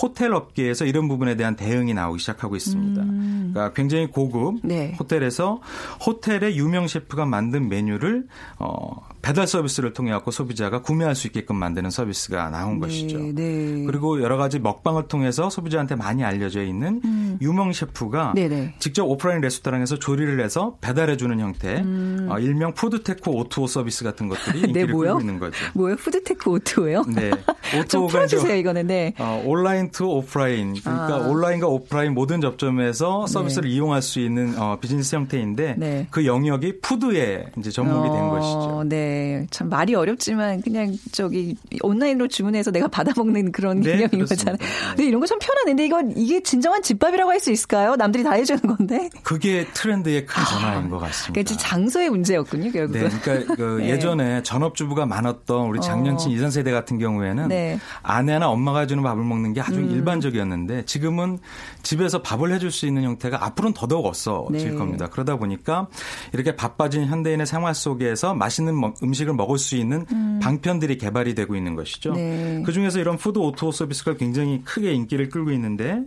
[0.02, 3.02] 호텔 업계에서 이런 부분에 대한 대응이 나오기 시작하고 있습니다.
[3.02, 3.52] 음.
[3.54, 4.96] 그러니까 굉장히 고급 네.
[5.00, 5.60] 호텔에서
[6.06, 8.28] 호텔의 유명 셰프가 만든 메뉴를
[8.60, 13.18] 어, 배달 서비스를 통해 갖고 소비자가 구매할 수 있게끔 만드는 서비스가 나온 네, 것이죠.
[13.34, 13.84] 네.
[13.86, 17.38] 그리고 여러 가지 먹방을 통해서 소비자한테 많이 알려져 있는 음.
[17.42, 18.56] 유명 셰프가 네네.
[18.56, 18.76] 네.
[18.80, 22.30] 직접 오프라인 레스토랑에서 조리를 해서 배달해 주는 형태, 음.
[22.32, 25.58] 어, 일명 food tech O2O 서비스 같은 것들이 네, 인기를 네, 끌고 있는 거죠.
[25.74, 25.98] 뭐요?
[25.98, 27.04] 푸드테크 오투오요?
[27.14, 27.32] 네.
[27.78, 28.88] 오투오가 풀어주세요 이거는.
[28.88, 29.14] 네.
[29.20, 31.28] 어, online to offline, 그러니까 아.
[31.28, 33.76] 온라인과 오프라인 모든 접점에서 서비스를 네.
[33.76, 36.08] 이용할 수 있는 어, 비즈니스 형태인데 네.
[36.12, 38.84] 그 영역이 food에 이제 접목이 어, 된 것이죠.
[38.88, 39.17] 네,
[39.52, 44.58] 참 말이 어렵지만 그냥 저기 온라인으로 주문해서 내가 받아 먹는 그런 네, 개념인 거잖아요.
[44.90, 45.72] 근데 이런 거 참 편하네.
[45.72, 47.96] 근데 이건 이게 진정한 집밥이라고 할 수 있을까요?
[47.96, 49.10] 남들이 다 해주는 건데.
[49.22, 51.34] 그게 트렌드의 큰 전환인 아, 것 같습니다.
[51.34, 53.10] 그러니까 장소의 문제였군요, 결국은.
[53.10, 53.90] 네, 그러니까 그 네.
[53.90, 56.34] 예전에 전업주부가 많았던 우리 장년층 어.
[56.34, 57.80] 이전 세대 같은 경우에는 네.
[58.02, 59.92] 아내나 엄마가 해주는 밥을 먹는 게 아주 음.
[59.92, 61.38] 일반적이었는데 지금은
[61.84, 64.76] 집에서 밥을 해줄 수 있는 형태가 앞으로는 더더욱 없어질 네.
[64.76, 65.08] 겁니다.
[65.08, 65.88] 그러다 보니까
[66.34, 68.74] 이렇게 바빠진 현대인의 생활 속에서 맛있는
[69.08, 70.40] 음식을 먹을 수 있는 음.
[70.42, 72.14] 방편들이 개발이 되고 있는 것이죠.
[72.14, 72.62] 네.
[72.66, 76.02] 그 중에서 이런 food O2O 서비스가 굉장히 크게 인기를 끌고 있는데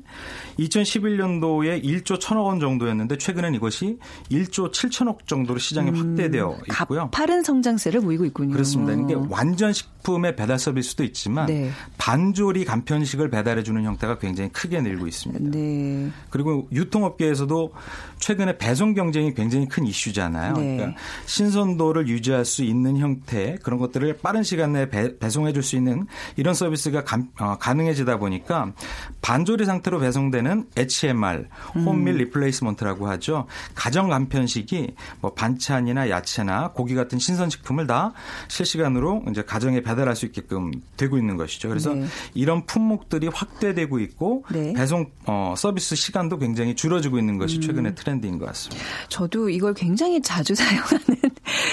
[0.59, 3.99] 2011년도에 1조 1천억 원 정도였는데 최근엔 이것이
[4.31, 5.97] 1조 7천억 정도로 시장이 음.
[5.97, 7.01] 확대되어 있고요.
[7.01, 8.53] 가파른 성장세를 보이고 있군요.
[8.53, 8.93] 그렇습니다.
[8.93, 11.71] 이게 완전 식품의 배달 서비스도 있지만 네.
[11.99, 15.51] 반조리 간편식을 배달해 주는 형태가 굉장히 크게 늘고 있습니다.
[15.51, 16.11] 네.
[16.29, 17.73] 그리고 유통업계에서도
[18.19, 20.55] 최근에 배송 경쟁이 굉장히 큰 이슈잖아요.
[20.55, 20.77] 네.
[20.77, 25.77] 그러니까 신선도를 유지할 수 있는 형태 그런 것들을 빠른 시간 내에 배, 송해 줄 수
[25.77, 28.73] 있는 이런 서비스가 가, 어, 가능해지다 보니까
[29.21, 32.19] 반조리 상태로 배송되는 HMR, home meal 음.
[32.19, 33.47] replacement라고 하죠.
[33.75, 38.12] 가정 간편식이 뭐 반찬이나 야채나 고기 같은 신선 식품을 다
[38.49, 41.69] 실시간으로 이제 가정에 배달할 수 있게끔 되고 있는 것이죠.
[41.69, 42.07] 그래서 네.
[42.35, 44.73] 이런 품목들이 확대되고 있고 네.
[44.73, 47.61] 배송 어, 서비스 시간도 굉장히 줄어지고 있는 것이 음.
[47.61, 48.83] 최근의 트렌드인 것 같습니다.
[49.09, 51.01] 저도 이걸 굉장히 자주 사용하는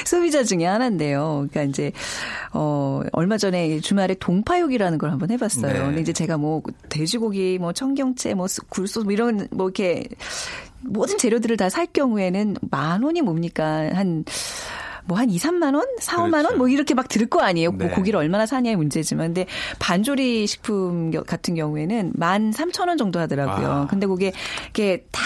[0.05, 1.47] 소비자 중에 하나인데 요.
[1.49, 1.91] 그러니까 이제
[2.53, 5.73] 어 얼마 전에 주말에 동파육이라는 걸 한번 해봤어요.
[5.73, 5.79] 네.
[5.79, 10.07] 근데 이제 제가 뭐 돼지고기, 뭐 청경채, 뭐 굴소스 뭐 이런 뭐 이렇게
[10.81, 14.23] 모든 재료들을 다 살 경우에는 만 원이 뭡니까 한
[15.05, 16.31] 뭐한 2, 3만 원, 4, 그렇죠.
[16.31, 17.71] 5만 원 뭐 이렇게 막들거 아니에요.
[17.71, 17.85] 뭐 네.
[17.85, 19.45] 뭐 고기를 얼마나 사냐의 문제지만 근데
[19.79, 23.67] 반조리 식품 같은 경우에는 1만 3천 원 정도 하더라고요.
[23.71, 23.87] 아.
[23.87, 24.33] 근데 그게
[24.69, 25.21] 이게 다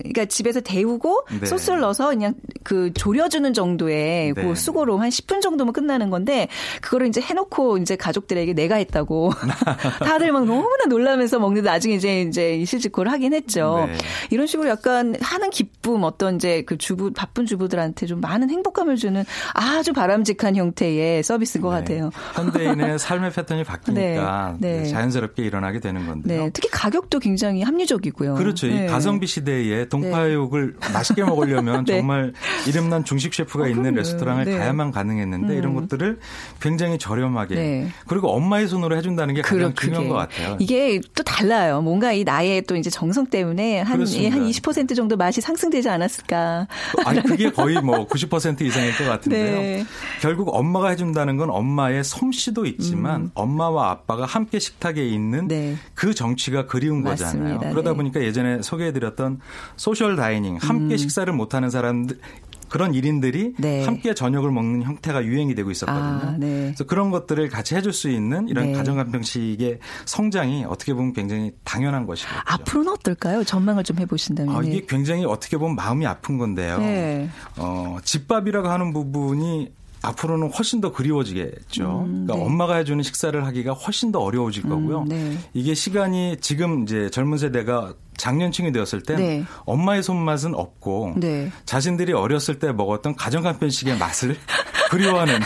[0.00, 1.46] 그러니까 집에서 데우고 네.
[1.46, 4.42] 소스를 넣어서 그냥 그 졸여주는 정도의 네.
[4.42, 6.48] 그 수고로 한 10분 정도면 끝나는 건데
[6.80, 9.32] 그거를 이제 해놓고 이제 가족들에게 내가 했다고
[10.04, 13.88] 다들 막 너무나 놀라면서 먹는데 나중에 이제 이제 실직고를 하긴 했죠.
[13.90, 13.98] 네.
[14.30, 19.24] 이런 식으로 약간 하는 기쁨 어떤 이제 그 주부 바쁜 주부들한테 좀 많은 행복감을 주는
[19.54, 21.80] 아주 바람직한 형태의 서비스인 것 네.
[21.80, 22.10] 같아요.
[22.34, 24.82] 현대인의 삶의 패턴이 바뀌니까 네.
[24.82, 24.86] 네.
[24.86, 26.50] 자연스럽게 일어나게 되는 건데요.
[26.52, 28.34] 특히 가격도 굉장히 합리적이고요.
[28.34, 28.66] 그렇죠.
[28.66, 30.92] 이 가성비 시대에 동파육을 네.
[30.92, 31.98] 맛있게 먹으려면 네.
[31.98, 32.32] 정말
[32.66, 34.56] 이름난 중식 셰프가 어, 있는 레스토랑을 네.
[34.58, 35.58] 가야만 가능했는데 음.
[35.58, 36.18] 이런 것들을
[36.60, 37.88] 굉장히 저렴하게 네.
[38.06, 40.56] 그리고 엄마의 손으로 해준다는 게 가장 그러, 중요한 것 같아요.
[40.58, 41.82] 이게 또 달라요.
[41.82, 46.66] 뭔가 이 나의 또 이제 정성 때문에 한, 한 20% 정도 맛이 상승되지 않았을까.
[47.04, 49.58] 아니 그게 거의 뭐 90% 이상일 것 같은데요.
[49.58, 49.84] 네.
[50.20, 53.30] 결국 엄마가 해준다는 건 엄마의 솜씨도 있지만 음.
[53.34, 55.76] 엄마와 아빠가 함께 식탁에 있는 네.
[55.94, 57.48] 그 정취가 그리운 맞습니다.
[57.48, 57.72] 거잖아요.
[57.72, 57.96] 그러다 네.
[57.96, 59.40] 보니까 예전에 소개해드렸던
[59.80, 60.96] social dining 함께 음.
[60.98, 62.20] 식사를 못 하는 사람들
[62.68, 63.82] 그런 1인들이 네.
[63.82, 66.04] 함께 저녁을 먹는 형태가 유행이 되고 있었거든요.
[66.04, 66.64] 아, 네.
[66.66, 68.72] 그래서 그런 것들을 같이 해줄 수 있는 이런 네.
[68.74, 72.28] 가정간편식의 성장이 어떻게 보면 굉장히 당연한 것이죠.
[72.44, 73.42] 앞으로는 어떨까요?
[73.42, 74.54] 전망을 좀 해보신다면.
[74.54, 76.76] 아, 이게 굉장히 어떻게 보면 마음이 아픈 건데요.
[76.78, 77.30] 네.
[77.56, 82.04] 어, 집밥이라고 하는 부분이 앞으로는 훨씬 더 그리워지겠죠.
[82.04, 82.44] 음, 그러니까 네.
[82.44, 85.00] 엄마가 해주는 식사를 하기가 훨씬 더 어려워질 거고요.
[85.02, 85.38] 음, 네.
[85.54, 89.44] 이게 시간이 지금 이제 젊은 세대가 장년층이 되었을 때 네.
[89.64, 91.50] 엄마의 손맛은 없고 네.
[91.64, 94.36] 자신들이 어렸을 때 먹었던 가정 간편식의 맛을
[94.90, 95.40] 그리워하는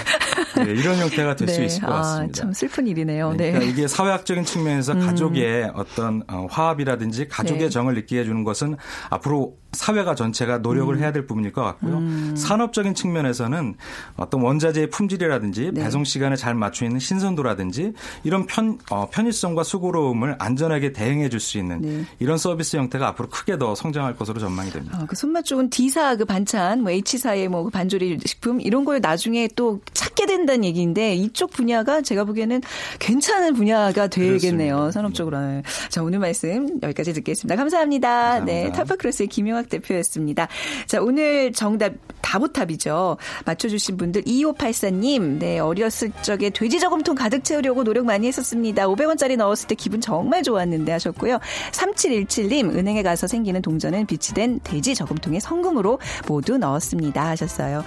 [0.56, 1.66] 네, 이런 형태가 될수 네.
[1.66, 2.38] 있을 것 아, 같습니다.
[2.38, 3.32] 아, 참 슬픈 일이네요.
[3.32, 3.52] 네.
[3.52, 5.06] 그러니까 이게 사회학적인 측면에서 음.
[5.06, 7.68] 가족의 어떤 어, 화합이라든지 가족의 네.
[7.68, 8.76] 정을 느끼게 해주는 것은
[9.10, 11.00] 앞으로 사회가 전체가 노력을 음.
[11.00, 11.98] 해야 될 부분일 것 같고요.
[11.98, 12.34] 음.
[12.36, 13.74] 산업적인 측면에서는
[14.16, 15.84] 어떤 원자재의 품질이라든지 네.
[15.84, 17.92] 배송 시간에 잘 맞춰 있는 신선도라든지
[18.24, 22.04] 이런 편 어, 편의성과 수고로움을 안전하게 대행해 줄 수 있는 네.
[22.20, 24.98] 이런 서비스 형태가 앞으로 크게 더 성장할 것으로 전망이 됩니다.
[24.98, 29.48] 아, 그 손맛 좋은 D사 그 반찬, 뭐 H사의 뭐그 반조리 식품 이런 걸 나중에
[29.54, 32.62] 또 찾게 된다는 얘기인데 이쪽 분야가 제가 보기에는
[32.98, 34.90] 괜찮은 분야가 되겠네요.
[34.90, 35.38] 산업적으로.
[35.40, 35.62] 네.
[35.90, 37.56] 자 오늘 말씀 여기까지 듣겠습니다.
[37.56, 37.84] 감사합니다.
[37.84, 38.44] 감사합니다.
[38.44, 40.48] 네, 타파크로스의 김용학 이준석 대표였습니다.
[40.86, 43.16] 자, 오늘 정답 다보탑이죠.
[43.44, 48.86] 맞춰주신 분들 2584님, 네, 어렸을 적에 돼지 저금통 가득 채우려고 노력 많이 했었습니다.
[48.86, 51.38] 500원짜리 넣었을 때 기분 정말 좋았는데 하셨고요.
[51.72, 57.26] 3717님, 은행에 가서 생기는 동전은 비치된 돼지 저금통에 성금으로 모두 넣었습니다.
[57.28, 57.84] 하셨어요.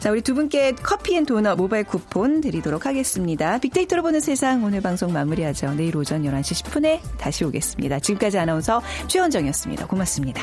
[0.00, 3.58] 자, 우리 두 분께 커피 and 도넛 모바일 쿠폰 드리도록 하겠습니다.
[3.58, 5.74] 빅데이터로 보는 세상 오늘 방송 마무리하죠.
[5.74, 8.00] 내일 오전 11시 10분에 다시 오겠습니다.
[8.00, 9.86] 지금까지 아나운서 최원정이었습니다.
[9.86, 10.42] 고맙습니다.